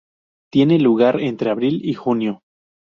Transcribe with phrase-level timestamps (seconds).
[0.51, 2.41] Tiene lugar entre abril y junio.